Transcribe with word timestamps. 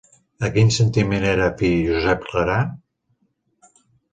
A 0.47 0.49
quin 0.53 0.71
sentiment 0.77 1.27
era 1.33 1.45
afí 1.51 1.71
Josep 1.91 2.27
Clarà? 2.31 2.59